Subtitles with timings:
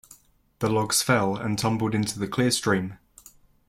[0.57, 2.97] The logs fell and tumbled into the clear stream.